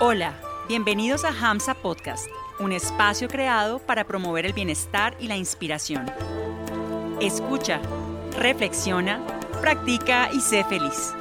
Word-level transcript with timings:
Hola, 0.00 0.34
bienvenidos 0.66 1.24
a 1.24 1.28
Hamsa 1.28 1.72
Podcast, 1.74 2.26
un 2.58 2.72
espacio 2.72 3.28
creado 3.28 3.78
para 3.78 4.02
promover 4.02 4.44
el 4.44 4.52
bienestar 4.52 5.16
y 5.20 5.28
la 5.28 5.36
inspiración. 5.36 6.10
Escucha, 7.20 7.80
reflexiona, 8.36 9.24
practica 9.60 10.30
y 10.32 10.40
sé 10.40 10.64
feliz. 10.64 11.14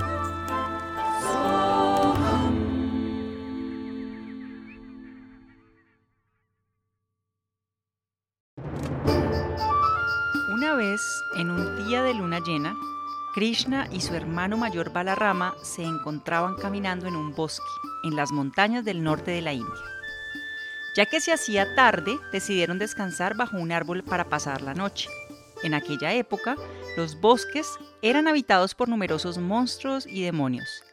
Una 10.55 10.73
vez, 10.73 10.99
en 11.37 11.51
un 11.51 11.87
día 11.87 12.01
de 12.01 12.15
luna 12.15 12.39
llena, 12.39 12.75
Krishna 13.33 13.87
y 13.91 14.01
su 14.01 14.13
hermano 14.13 14.57
mayor 14.57 14.93
Balarama 14.93 15.55
se 15.63 15.81
encontraban 15.81 16.55
caminando 16.55 17.07
en 17.07 17.15
un 17.15 17.33
bosque 17.33 17.65
en 18.03 18.15
las 18.15 18.31
montañas 18.31 18.85
del 18.85 19.01
norte 19.01 19.31
de 19.31 19.41
la 19.41 19.53
India. 19.53 19.81
Ya 20.95 21.07
que 21.07 21.19
se 21.19 21.33
hacía 21.33 21.73
tarde, 21.73 22.19
decidieron 22.31 22.77
descansar 22.77 23.35
bajo 23.35 23.57
un 23.57 23.71
árbol 23.71 24.03
para 24.03 24.29
pasar 24.29 24.61
la 24.61 24.75
noche. 24.75 25.09
En 25.63 25.73
aquella 25.73 26.13
época, 26.13 26.57
los 26.95 27.19
bosques 27.19 27.67
eran 28.03 28.27
habitados 28.27 28.75
por 28.75 28.87
numerosos 28.87 29.39
monstruos 29.39 30.05
y 30.05 30.21
demonios, 30.21 30.83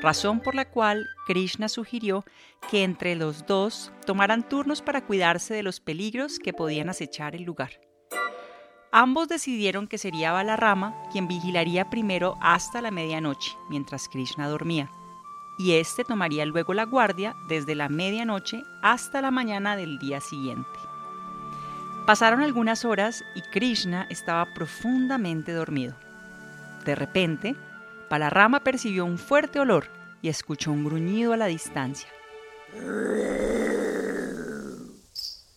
razón 0.00 0.40
por 0.40 0.54
la 0.54 0.64
cual 0.70 1.06
Krishna 1.26 1.68
sugirió 1.68 2.24
que 2.70 2.84
entre 2.84 3.16
los 3.16 3.44
dos 3.44 3.92
tomaran 4.06 4.48
turnos 4.48 4.80
para 4.80 5.04
cuidarse 5.04 5.52
de 5.52 5.62
los 5.62 5.80
peligros 5.80 6.38
que 6.38 6.54
podían 6.54 6.88
acechar 6.88 7.36
el 7.36 7.42
lugar. 7.42 7.91
Ambos 8.92 9.26
decidieron 9.26 9.88
que 9.88 9.98
sería 9.98 10.32
Balarama 10.32 10.94
quien 11.10 11.26
vigilaría 11.26 11.90
primero 11.90 12.36
hasta 12.40 12.82
la 12.82 12.90
medianoche, 12.90 13.56
mientras 13.68 14.08
Krishna 14.08 14.48
dormía 14.48 14.90
y 15.58 15.74
éste 15.74 16.04
tomaría 16.04 16.44
luego 16.46 16.74
la 16.74 16.84
guardia 16.84 17.36
desde 17.48 17.74
la 17.74 17.88
medianoche 17.88 18.62
hasta 18.82 19.20
la 19.20 19.30
mañana 19.30 19.76
del 19.76 19.98
día 19.98 20.20
siguiente. 20.20 20.68
Pasaron 22.06 22.40
algunas 22.40 22.84
horas 22.84 23.22
y 23.34 23.42
Krishna 23.42 24.06
estaba 24.10 24.52
profundamente 24.54 25.52
dormido. 25.52 25.94
De 26.84 26.94
repente, 26.94 27.54
Balarama 28.10 28.64
percibió 28.64 29.04
un 29.04 29.18
fuerte 29.18 29.60
olor 29.60 29.86
y 30.20 30.28
escuchó 30.28 30.72
un 30.72 30.84
gruñido 30.84 31.32
a 31.32 31.36
la 31.36 31.46
distancia. 31.46 32.08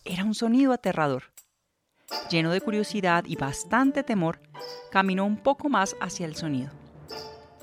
Era 0.04 0.24
un 0.24 0.34
sonido 0.34 0.72
aterrador. 0.72 1.24
Lleno 2.30 2.50
de 2.50 2.60
curiosidad 2.60 3.24
y 3.26 3.36
bastante 3.36 4.02
temor, 4.02 4.40
caminó 4.90 5.24
un 5.24 5.36
poco 5.36 5.68
más 5.68 5.96
hacia 6.00 6.26
el 6.26 6.36
sonido. 6.36 6.70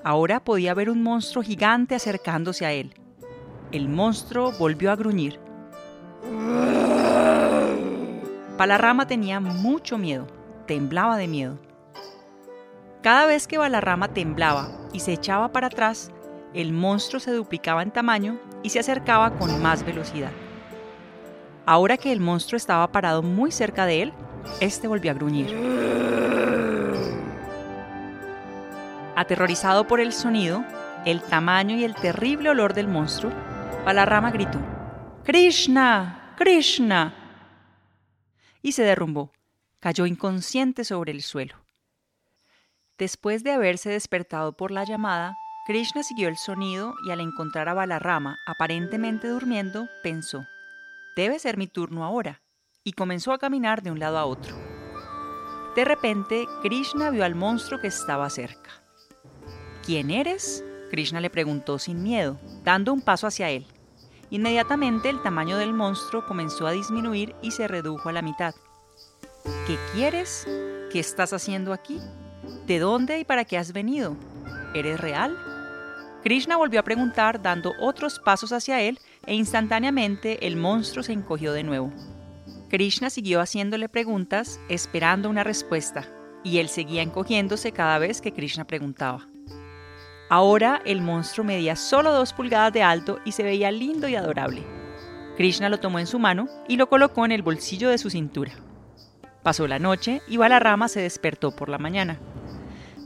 Ahora 0.03 0.44
podía 0.44 0.73
ver 0.73 0.89
un 0.89 1.02
monstruo 1.02 1.44
gigante 1.44 1.95
acercándose 1.95 2.66
a 2.66 2.73
él. 2.73 2.94
El 3.71 3.88
monstruo 3.88 4.52
volvió 4.59 4.91
a 4.91 4.95
gruñir. 4.95 5.39
Balarrama 8.58 9.08
tenía 9.08 9.39
mucho 9.39 9.97
miedo, 9.97 10.27
temblaba 10.67 11.17
de 11.17 11.27
miedo. 11.27 11.59
Cada 13.02 13.25
vez 13.25 13.47
que 13.47 13.58
Balarrama 13.58 14.14
temblaba 14.14 14.69
y 14.94 14.99
se 14.99 15.14
echaba 15.14 15.52
para 15.52 15.67
atrás, 15.67 16.11
el 16.53 16.71
monstruo 16.71 17.19
se 17.19 17.31
duplicaba 17.31 17.81
en 17.81 17.91
tamaño 17.91 18.39
y 18.61 18.69
se 18.69 18.80
acercaba 18.80 19.38
con 19.38 19.61
más 19.61 19.83
velocidad. 19.83 20.31
Ahora 21.66 21.97
que 21.97 22.11
el 22.11 22.19
monstruo 22.19 22.58
estaba 22.58 22.91
parado 22.91 23.23
muy 23.23 23.52
cerca 23.52 23.86
de 23.86 24.03
él, 24.03 24.14
este 24.59 24.88
volvió 24.88 25.11
a 25.11 25.13
gruñir. 25.13 25.55
Aterrorizado 29.16 29.88
por 29.88 29.99
el 29.99 30.11
sonido, 30.11 30.63
el 31.05 31.22
tamaño 31.22 31.75
y 31.75 31.83
el 31.83 31.95
terrible 31.95 32.49
olor 32.49 32.73
del 32.73 32.88
monstruo, 32.88 33.31
Balarama 33.86 34.31
gritó, 34.31 34.59
Krishna, 35.23 36.33
Krishna. 36.38 37.14
Y 38.61 38.71
se 38.71 38.83
derrumbó, 38.83 39.31
cayó 39.80 40.05
inconsciente 40.05 40.83
sobre 40.83 41.11
el 41.11 41.21
suelo. 41.21 41.55
Después 42.98 43.43
de 43.43 43.52
haberse 43.52 43.89
despertado 43.89 44.54
por 44.54 44.71
la 44.71 44.83
llamada, 44.83 45.36
Krishna 45.65 46.04
siguió 46.04 46.27
el 46.27 46.37
sonido 46.37 46.93
y 47.05 47.11
al 47.11 47.20
encontrar 47.20 47.70
a 47.70 47.73
Balarama 47.73 48.37
aparentemente 48.45 49.27
durmiendo, 49.27 49.87
pensó, 50.04 50.45
debe 51.15 51.39
ser 51.39 51.58
mi 51.58 51.67
turno 51.67 52.04
ahora, 52.04 52.42
y 52.83 52.94
comenzó 52.94 53.32
a 53.32 53.38
caminar 53.38 53.82
de 53.82 53.92
un 53.92 53.99
lado 53.99 54.17
a 54.17 54.26
otro. 54.26 54.55
De 55.76 55.86
repente, 55.86 56.45
Krishna 56.61 57.10
vio 57.10 57.23
al 57.23 57.36
monstruo 57.36 57.80
que 57.80 57.88
estaba 57.88 58.30
cerca. 58.30 58.70
¿Quién 59.86 60.11
eres? 60.11 60.64
Krishna 60.92 61.22
le 61.22 61.30
preguntó 61.30 61.80
sin 61.80 62.04
miedo, 62.04 62.39
dando 62.64 62.93
un 62.93 63.02
paso 63.02 63.26
hacia 63.26 63.49
él. 63.49 63.66
Inmediatamente 64.30 65.10
el 65.10 65.22
tamaño 65.22 65.58
del 65.58 65.73
monstruo 65.73 66.26
comenzó 66.26 66.67
a 66.67 66.72
disminuir 66.72 67.36
y 67.42 67.52
se 67.52 67.67
redujo 67.67 68.10
a 68.10 68.14
la 68.14 68.22
mitad. 68.22 68.54
¿Qué 69.66 69.77
quieres? 69.93 70.45
¿Qué 70.92 70.99
estás 70.99 71.33
haciendo 71.33 71.73
aquí? 71.73 71.99
¿De 72.67 72.80
dónde 72.80 73.20
y 73.20 73.26
para 73.26 73.45
qué 73.45 73.58
has 73.58 73.73
venido? 73.73 74.16
¿Eres 74.73 74.99
real? 74.99 75.38
Krishna 76.23 76.58
volvió 76.58 76.80
a 76.80 76.83
preguntar 76.83 77.42
dando 77.42 77.73
otros 77.80 78.20
pasos 78.20 78.54
hacia 78.54 78.82
él 78.82 78.99
e 79.26 79.33
instantáneamente 79.36 80.48
el 80.48 80.55
monstruo 80.55 81.04
se 81.04 81.14
encogió 81.14 81.52
de 81.54 81.64
nuevo. 81.64 81.92
Krishna 82.73 83.11
siguió 83.11 83.39
haciéndole 83.39 83.88
preguntas 83.88 84.60
esperando 84.67 85.30
una 85.30 85.44
respuesta 85.44 86.10
y 86.44 86.58
él 86.58 86.70
seguía 86.70 87.04
encogiéndose 87.04 87.72
cada 87.72 88.00
vez 88.00 88.20
que 88.20 88.34
Krishna 88.34 88.66
preguntaba. 88.66 89.28
Ahora 90.28 90.82
el 90.84 91.00
monstruo 91.00 91.45
medía 91.45 91.76
solo 91.76 92.11
dos 92.11 92.34
pulgadas 92.34 92.73
de 92.73 92.82
alto 92.82 93.20
y 93.26 93.34
se 93.34 93.44
veía 93.44 93.70
lindo 93.70 94.08
y 94.08 94.16
adorable. 94.16 94.64
Krishna 95.38 95.70
lo 95.70 95.80
tomó 95.80 96.00
en 96.00 96.08
su 96.08 96.17
mano 96.17 96.48
y 96.67 96.78
lo 96.78 96.89
colocó 96.89 97.26
en 97.26 97.32
el 97.32 97.44
bolsillo 97.44 97.89
de 97.89 98.00
su 98.00 98.10
cintura. 98.10 98.54
Pasó 99.44 99.67
la 99.67 99.78
noche 99.78 100.23
y 100.28 100.38
Balarama 100.38 100.88
se 100.88 101.00
despertó 101.00 101.55
por 101.55 101.70
la 101.70 101.78
mañana. 101.78 102.20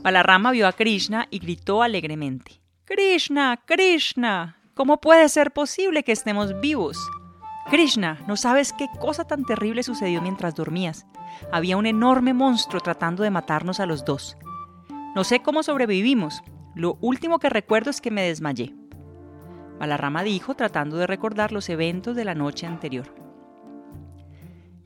Balarama 0.00 0.50
vio 0.50 0.66
a 0.66 0.72
Krishna 0.72 1.28
y 1.30 1.40
gritó 1.40 1.82
alegremente. 1.82 2.62
Krishna, 2.86 3.60
Krishna, 3.66 4.62
¿cómo 4.72 4.98
puede 4.98 5.28
ser 5.28 5.50
posible 5.50 6.04
que 6.04 6.12
estemos 6.12 6.58
vivos? 6.58 6.96
Krishna, 7.70 8.18
¿no 8.26 8.36
sabes 8.36 8.72
qué 8.72 8.86
cosa 8.98 9.26
tan 9.26 9.44
terrible 9.44 9.82
sucedió 9.82 10.22
mientras 10.22 10.54
dormías? 10.54 11.06
Había 11.52 11.76
un 11.76 11.84
enorme 11.84 12.32
monstruo 12.32 12.80
tratando 12.80 13.22
de 13.22 13.30
matarnos 13.30 13.78
a 13.78 13.86
los 13.86 14.06
dos. 14.06 14.38
No 15.14 15.22
sé 15.22 15.40
cómo 15.40 15.62
sobrevivimos, 15.62 16.42
lo 16.74 16.96
último 17.02 17.38
que 17.38 17.50
recuerdo 17.50 17.90
es 17.90 18.00
que 18.00 18.10
me 18.10 18.22
desmayé. 18.22 18.74
Balarama 19.78 20.22
dijo 20.22 20.54
tratando 20.54 20.96
de 20.96 21.06
recordar 21.06 21.52
los 21.52 21.68
eventos 21.68 22.16
de 22.16 22.24
la 22.24 22.34
noche 22.34 22.66
anterior. 22.66 23.14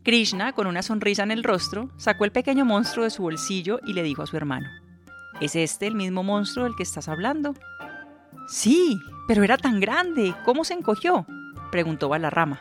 Krishna, 0.02 0.52
con 0.52 0.66
una 0.66 0.82
sonrisa 0.82 1.22
en 1.22 1.30
el 1.30 1.44
rostro, 1.44 1.90
sacó 1.96 2.24
el 2.24 2.32
pequeño 2.32 2.64
monstruo 2.64 3.04
de 3.04 3.10
su 3.10 3.22
bolsillo 3.22 3.78
y 3.86 3.92
le 3.92 4.02
dijo 4.02 4.22
a 4.22 4.26
su 4.26 4.36
hermano, 4.36 4.68
¿Es 5.40 5.54
este 5.54 5.86
el 5.86 5.94
mismo 5.94 6.24
monstruo 6.24 6.64
del 6.64 6.74
que 6.74 6.82
estás 6.82 7.08
hablando? 7.08 7.54
Sí, 8.48 8.98
pero 9.28 9.44
era 9.44 9.56
tan 9.56 9.78
grande, 9.78 10.34
¿cómo 10.44 10.64
se 10.64 10.74
encogió? 10.74 11.26
preguntó 11.70 12.08
Balarama. 12.08 12.60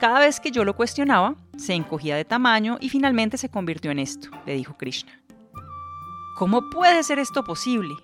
Cada 0.00 0.20
vez 0.20 0.40
que 0.40 0.50
yo 0.50 0.64
lo 0.64 0.74
cuestionaba, 0.74 1.34
se 1.58 1.74
encogía 1.74 2.16
de 2.16 2.24
tamaño 2.24 2.78
y 2.80 2.88
finalmente 2.88 3.36
se 3.36 3.50
convirtió 3.50 3.90
en 3.90 3.98
esto, 3.98 4.30
le 4.46 4.54
dijo 4.54 4.78
Krishna. 4.78 5.20
¿Cómo 6.36 6.70
puede 6.70 7.02
ser 7.02 7.18
esto 7.18 7.44
posible? 7.44 7.94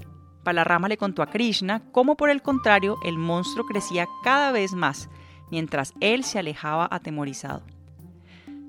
Balarama 0.44 0.88
le 0.88 0.98
contó 0.98 1.22
a 1.22 1.30
Krishna 1.30 1.82
cómo 1.92 2.18
por 2.18 2.28
el 2.28 2.42
contrario 2.42 2.98
el 3.02 3.16
monstruo 3.16 3.64
crecía 3.64 4.06
cada 4.22 4.52
vez 4.52 4.74
más, 4.74 5.08
mientras 5.50 5.94
él 6.00 6.22
se 6.22 6.38
alejaba 6.38 6.86
atemorizado. 6.90 7.64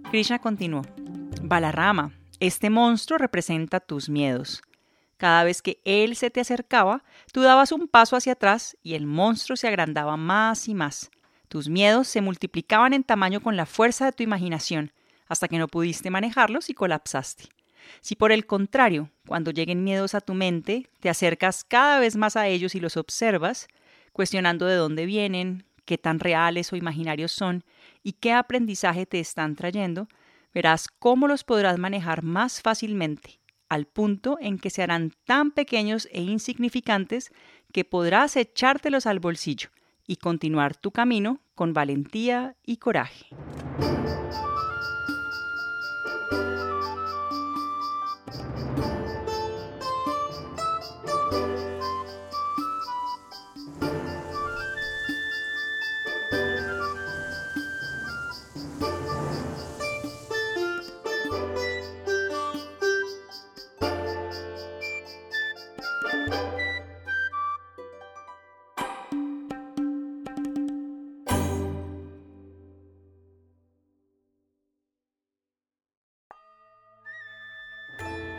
Krishna 0.10 0.40
continuó, 0.40 0.84
Balarama, 1.42 2.14
este 2.40 2.70
monstruo 2.70 3.18
representa 3.18 3.82
tus 3.82 4.08
miedos. 4.08 4.62
Cada 5.18 5.44
vez 5.44 5.62
que 5.62 5.82
él 5.84 6.16
se 6.16 6.30
te 6.30 6.40
acercaba, 6.40 7.04
tú 7.34 7.42
dabas 7.42 7.74
un 7.74 7.90
paso 7.90 8.16
hacia 8.16 8.34
atrás 8.34 8.78
y 8.84 8.94
el 8.94 9.06
monstruo 9.06 9.58
se 9.58 9.68
agrandaba 9.68 10.16
más 10.16 10.70
y 10.70 10.74
más. 10.74 11.12
Tus 11.48 11.70
miedos 11.70 12.08
se 12.08 12.22
multiplicaban 12.22 12.94
en 12.94 13.04
tamaño 13.04 13.42
con 13.42 13.56
la 13.56 13.66
fuerza 13.66 14.06
de 14.06 14.12
tu 14.12 14.24
imaginación, 14.24 14.92
hasta 15.28 15.48
que 15.48 15.58
no 15.58 15.68
pudiste 15.68 16.10
manejarlos 16.10 16.70
y 16.70 16.74
colapsaste. 16.74 17.46
Si 18.02 18.16
por 18.16 18.34
el 18.34 18.46
contrario, 18.46 19.10
cuando 19.26 19.52
lleguen 19.52 19.84
miedos 19.84 20.14
a 20.14 20.22
tu 20.22 20.34
mente, 20.34 20.90
te 21.00 21.10
acercas 21.10 21.64
cada 21.64 22.00
vez 22.00 22.18
más 22.18 22.36
a 22.36 22.48
ellos 22.48 22.76
y 22.76 22.82
los 22.82 22.98
observas, 22.98 23.68
cuestionando 24.12 24.66
de 24.66 24.76
dónde 24.76 25.06
vienen, 25.06 25.66
qué 25.86 25.98
tan 25.98 26.20
reales 26.20 26.74
o 26.74 26.76
imaginarios 26.76 27.32
son 27.32 27.64
y 28.04 28.14
qué 28.14 28.34
aprendizaje 28.34 29.06
te 29.06 29.22
están 29.22 29.56
trayendo, 29.56 30.10
verás 30.54 30.90
cómo 31.00 31.30
los 31.30 31.46
podrás 31.46 31.78
manejar 31.78 32.24
más 32.24 32.62
fácilmente, 32.62 33.40
al 33.70 33.86
punto 33.86 34.38
en 34.42 34.60
que 34.60 34.70
se 34.70 34.84
harán 34.84 35.14
tan 35.26 35.52
pequeños 35.52 36.10
e 36.12 36.22
insignificantes 36.22 37.32
que 37.72 37.86
podrás 37.86 38.36
echártelos 38.36 39.06
al 39.06 39.20
bolsillo 39.20 39.70
y 40.08 40.16
continuar 40.16 40.76
tu 40.76 40.92
camino 40.92 41.42
con 41.54 41.74
valentía 41.74 42.56
y 42.66 42.78
coraje. 42.78 43.28